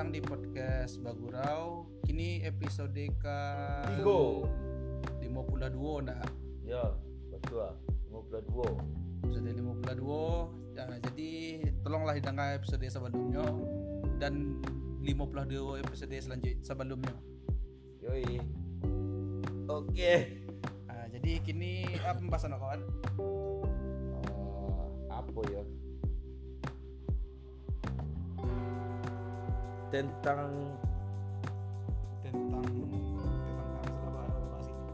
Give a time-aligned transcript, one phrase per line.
[0.00, 1.84] datang di podcast Bagurau.
[2.08, 3.38] Kini episode ke
[3.84, 4.48] Tigo.
[5.20, 6.24] 52 nak.
[6.64, 6.96] Ya,
[7.28, 7.76] betul lah.
[8.08, 8.80] 52.
[9.28, 10.72] Episode 52.
[10.72, 11.30] Ya, jadi
[11.84, 13.44] tolonglah dengar episode sebelumnya
[14.16, 14.64] dan
[15.04, 17.12] 52 episode selanjutnya sebelumnya.
[18.00, 18.40] Yoi.
[19.68, 20.14] Oke.
[20.88, 22.80] Ah, jadi kini apa pembahasan kawan?
[24.16, 24.80] Eh,
[25.12, 25.60] apa ya?
[29.90, 30.50] Tentang
[32.22, 32.86] Tentang tentang
[34.06, 34.86] apa bahas ini?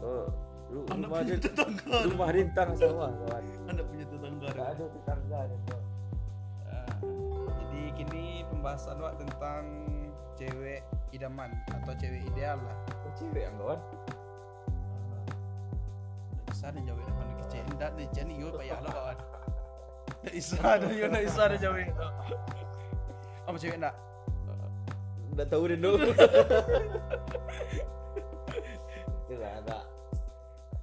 [0.00, 0.24] oh,
[0.68, 1.96] ru- Anda rumah punya tetangga.
[2.06, 3.44] rumah rintang sama kawan.
[3.66, 4.46] Anda punya tetangga.
[4.48, 5.80] Gak ada tetangga ada tuh.
[6.64, 6.92] Ah,
[7.60, 9.64] jadi kini pembahasan Wak tentang
[10.34, 12.76] cewek idaman atau cewek ideal lah.
[13.00, 13.80] Oh, cewek yang kawan.
[16.30, 17.64] Nggak bisa ada jawab depan kecil.
[17.72, 19.18] Nggak ada jadi yo payah lo kawan.
[20.22, 21.90] Nggak bisa ada yo nggak bisa ada jawab.
[23.44, 23.96] Apa cewek enggak?
[25.34, 25.98] Udah tahu deh dulu.
[29.24, 29.78] Itu lah ada.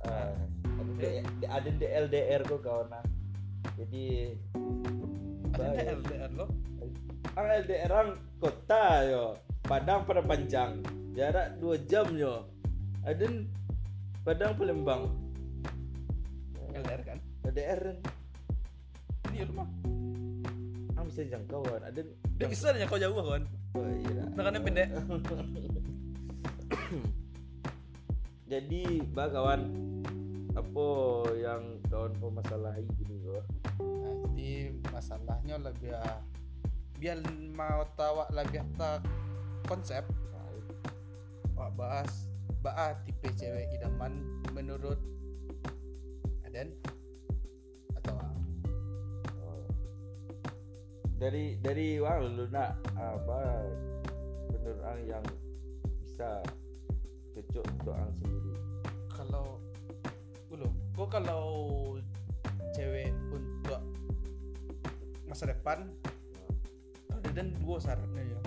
[0.01, 0.31] Eh,
[0.65, 0.91] ada
[1.31, 2.87] di- ada di LDR kok kawan.
[2.89, 3.03] nah.
[3.77, 4.33] Jadi
[5.51, 6.45] Ada LDR lo?
[7.31, 9.25] Ang LDR ang kota yo.
[9.61, 10.81] Padang pada panjang.
[11.11, 12.43] Jarak 2 jam yo.
[13.03, 13.47] Aden
[14.21, 15.09] Padang Palembang.
[16.71, 17.17] LDR kan?
[17.43, 17.81] LDR
[19.31, 19.67] Ini rumah.
[20.93, 21.81] ang bisa jangkau kan.
[21.83, 23.43] Aden Nggak bisa ada kau jauh kawan.
[23.75, 24.23] Oh iya.
[24.35, 24.91] Nah, kan pendek.
[28.51, 29.71] Jadi, bah kawan,
[30.51, 30.87] apa
[31.39, 33.47] yang kawan permasalahi gini kok?
[33.79, 35.95] Nah, jadi masalahnya lebih
[37.01, 37.17] biar
[37.57, 39.01] mau tahu lebih tak
[39.65, 40.05] konsep
[41.57, 42.29] Wak bahas
[42.61, 44.21] bah tipe cewek idaman
[44.53, 45.01] menurut
[46.45, 46.77] Aden
[51.21, 53.61] Dari dari wah lu nak apa
[54.49, 55.21] menurut ang yang
[56.01, 56.41] bisa
[57.37, 58.57] cocok untuk ang sendiri.
[59.13, 59.61] kalau
[60.49, 60.65] dulu
[60.97, 61.45] gua kalau
[62.73, 63.77] cewek untuk
[65.29, 65.93] masa depan
[67.13, 68.41] ada dan dua syaratnya ya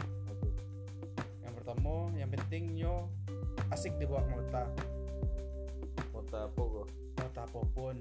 [1.46, 3.06] yang pertama yang penting yo
[3.70, 4.66] asik dibawa mata
[6.10, 6.88] Kota apa kok?
[7.22, 7.96] mata apa pun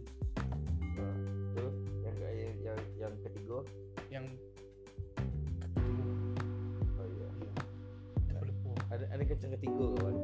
[0.94, 1.16] Nah,
[1.58, 1.66] tu
[2.06, 3.66] yang yang yang, yang ketiga.
[9.34, 10.16] Kencang ketiga kawan.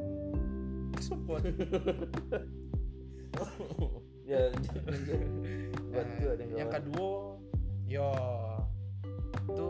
[1.02, 1.42] support
[4.30, 4.52] ya
[5.90, 7.34] buat ada yang kedua
[7.90, 8.08] yo
[9.50, 9.68] itu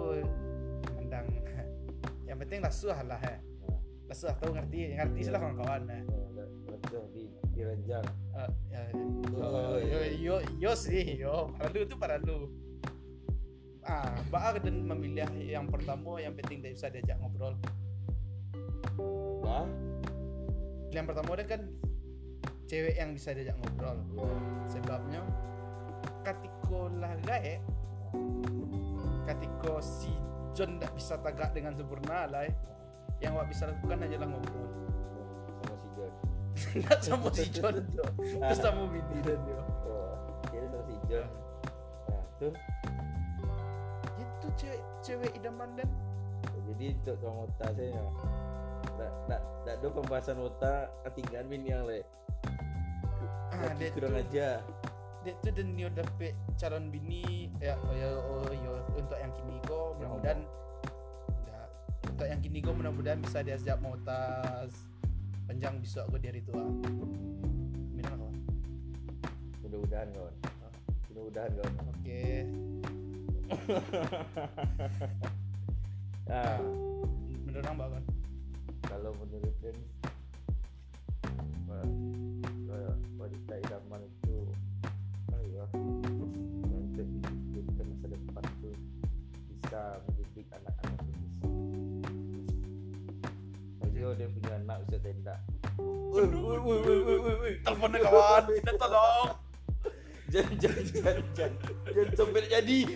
[1.01, 1.27] mendang
[2.31, 3.43] yang penting lasuh lah eh.
[3.67, 6.03] Nah, lasuh tahu ngerti ngerti sih lah kawan-kawan eh.
[6.07, 8.07] ya, betul di di ranjang.
[8.39, 9.03] Eh, ya, yo,
[9.43, 10.15] Oh, yo, iya.
[10.15, 12.39] yo, yo sih yo para lu itu para lu
[13.83, 17.59] ah Baak dan memilih yang pertama yang penting dia bisa diajak ngobrol
[19.51, 19.67] Bah?
[20.91, 21.63] yang pertama dia kan
[22.67, 24.31] cewek yang bisa diajak ngobrol Ya.
[24.67, 25.21] sebabnya
[26.23, 27.59] ketika lah gae
[29.25, 30.11] ketika si
[30.51, 32.47] John tak bisa tagak dengan sempurna lah
[33.19, 34.67] yang wak bisa lakukan adalah ngobrol
[35.61, 36.13] sama si John.
[36.79, 37.75] nggak sama si John
[38.15, 40.15] terus sama Windy dan dia Oh,
[40.51, 41.29] jadi sama si John.
[42.07, 42.55] Nah, tuh.
[44.17, 45.91] itu cewek cewek idaman dan
[46.71, 47.71] Jadi untuk kamu otak
[49.65, 52.01] tak ada pembahasan otak ketinggalan bini yang le.
[53.55, 54.49] ah Lagi dia kurang tuh aja.
[55.21, 59.61] dia tuh dan dia dapet calon bini ya oh ya oh ya untuk yang kini
[59.69, 60.41] kok mudah-mudahan
[61.29, 61.69] enggak
[62.09, 64.73] untuk yang kini kok mudah-mudahan bisa diajak mau tas
[65.45, 66.65] panjang besok gue dari tua
[67.93, 68.29] minum apa
[69.61, 70.35] Mudah-mudahan kawan.
[71.11, 71.75] Mudah-mudahan kawan.
[71.85, 72.25] oke
[76.31, 76.59] Nah,
[77.45, 78.05] menurut orang kan
[78.91, 79.55] kalau menurut
[82.67, 84.37] kayak wanita idaman itu
[85.55, 87.07] ya untuk
[87.55, 88.75] hidupkan masa depan tuh
[89.47, 91.23] bisa mendidik anak-anak bisa
[93.87, 95.37] Jadi dia punya anak bisa tenda.
[95.79, 97.53] Woi, woi, woi, woi, woi, woi, woi.
[97.63, 99.31] Teleponnya kawan, kita tolong.
[100.31, 101.55] Jangan jangan jangan jangan.
[101.91, 102.79] Jangan sampai jadi.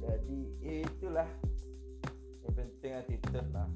[0.00, 0.38] Jadi
[0.86, 1.28] itulah.
[1.28, 1.49] yang
[2.90, 3.68] penting attitude lah.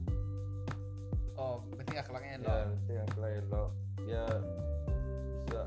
[1.38, 2.55] Oh, penting akhlaknya ya lo.
[2.82, 3.70] penting akhlak elok.
[4.11, 4.25] Ya
[5.46, 5.62] bisa.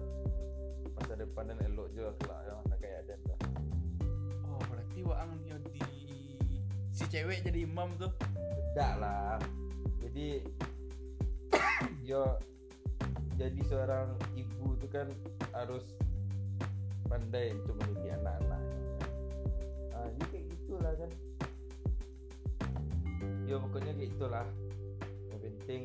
[1.00, 3.40] Masa depan dan elok juga kelak yang anak kayak Aden lah
[4.52, 5.80] Oh, berarti waang nyo di
[6.92, 8.12] si cewek jadi imam tuh.
[8.76, 9.40] tidak lah.
[10.04, 10.44] Jadi
[12.10, 12.36] yo
[13.40, 15.08] jadi seorang ibu itu kan
[15.56, 15.96] harus
[17.08, 18.64] pandai untuk mendidik anak-anak.
[19.96, 21.12] Nah, jadi kayak gitulah kan
[23.48, 24.44] ya pokoknya kayak itulah
[25.32, 25.82] yang penting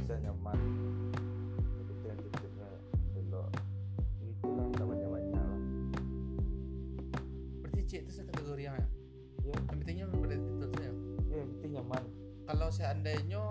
[0.00, 0.56] bisa nyaman.
[1.76, 2.68] Yang penting attitude-nya
[3.20, 3.48] elok
[4.24, 5.36] itulah tak banyak-banyak.
[5.36, 7.20] Lah
[7.60, 8.86] berarti C itu kategori yang ya?
[9.44, 10.94] Ya, yang pentingnya pada itu saja ya?
[11.36, 12.02] Yang penting nyaman.
[12.48, 13.44] Kalau seandainya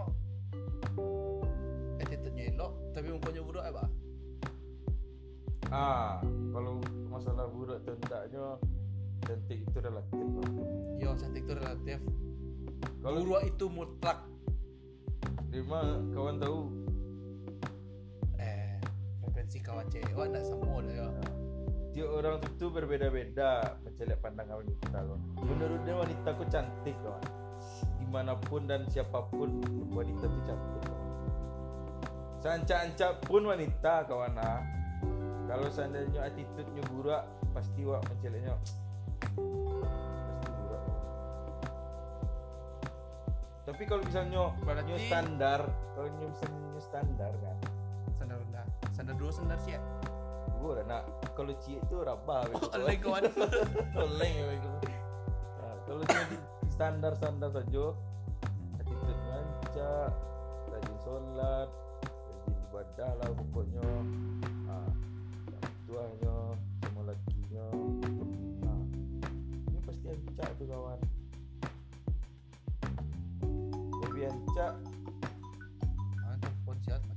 [2.02, 3.86] attitude-nya elok tapi mukanya buruk apa?
[5.70, 6.18] Ah
[6.50, 6.82] kalau
[7.14, 8.58] masalah buruk enggaknya
[9.30, 10.50] cantik itu relatif lah
[10.98, 12.00] yo cantik itu relatif
[13.06, 14.26] kalau buruk itu mutlak
[15.54, 16.60] lima kawan tahu
[18.42, 18.82] eh
[19.22, 21.10] preferensi kawan cewek enggak sama dah ya
[21.94, 25.20] tiap orang itu berbeda-beda mencari pandangan wanita loh.
[25.42, 27.26] Menurut dia wanita ku cantik kawan.
[27.98, 29.60] Di mana pun dan siapa pun
[29.90, 30.82] wanita itu cantik.
[30.86, 31.08] kawan.
[32.40, 34.62] Seancak-ancak pun wanita kawan ah.
[35.50, 37.26] Kalau seandainya attitude-nya buruk
[37.58, 38.56] pasti wak buruk.
[43.70, 45.60] Tapi kalau misalnya Berarti- new standar,
[45.94, 47.58] kalau new new standar kan,
[48.18, 49.82] standar rendah standar dua standar C ya
[50.60, 51.08] buruk nak.
[51.38, 52.68] Kalau cie itu rabah gitu.
[52.68, 52.76] kawan.
[52.84, 53.24] oleh kawan
[53.96, 54.68] oleh ya itu
[55.56, 56.36] Nah, kalau jadi
[56.68, 57.84] standar-standar saja
[58.76, 60.12] attitude ngancak
[60.68, 61.70] rajin sholat
[62.04, 63.88] rajin ibadah lah pokoknya
[64.68, 64.90] ah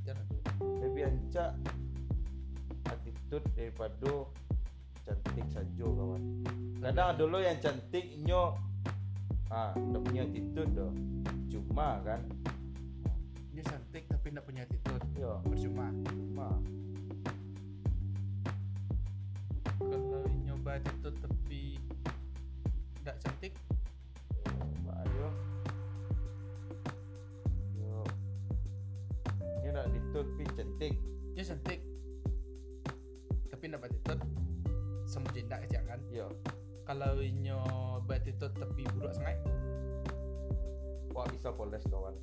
[0.03, 0.39] matian itu
[0.83, 1.51] lebih ancak
[2.91, 4.27] attitude daripada
[5.07, 6.23] cantik saja kawan.
[6.83, 8.59] Kadang ada lo yang cantik nyo.
[9.53, 10.93] Ah udah punya attitude dah
[11.55, 12.21] cuma kan.
[13.55, 15.05] Dia cantik tapi enggak punya attitude.
[15.15, 15.87] Yo percuma.
[16.11, 16.49] Cuma.
[19.83, 21.79] Kalau nyoba attitude tapi
[23.03, 23.53] enggak cantik
[30.83, 30.99] cantik.
[31.39, 31.81] Dia cantik.
[33.55, 34.23] Tapi enggak attitude
[35.07, 36.01] sama jenda kecil kan?
[36.11, 36.27] Yo
[36.83, 39.39] kalau nyoba attitude tapi buruk sangat.
[41.15, 42.17] Wah bisa poles kawan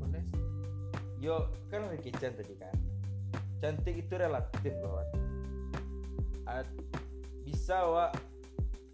[0.00, 0.24] boleh
[1.20, 2.74] Yo kan ada kitchen tadi kan?
[3.60, 5.04] Cantik itu relatif kawan
[6.48, 6.80] Ad-
[7.44, 8.16] Bisa wak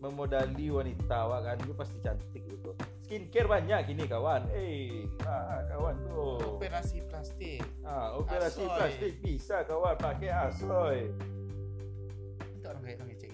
[0.03, 1.57] Memodali wanita wak kan?
[1.65, 2.75] Dia pasti cantik gitu
[3.07, 4.51] Skincare banyak gini kawan.
[4.51, 7.63] Eh ah, kawan tuh operasi plastik.
[7.87, 8.75] Ah, Operasi Asoy.
[8.75, 9.95] plastik bisa kawan.
[9.95, 11.15] Pakai asoy.
[12.51, 13.25] Itu orang kayak orang C